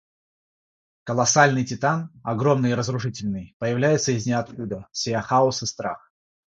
Колоссальный 1.03 1.63
титан, 1.63 2.11
огромный 2.23 2.71
и 2.71 2.73
разрушительный, 2.73 3.55
появляется 3.59 4.13
из 4.13 4.25
ниоткуда, 4.25 4.87
сея 4.91 5.21
хаос 5.21 5.61
и 5.61 5.67
страх. 5.67 6.11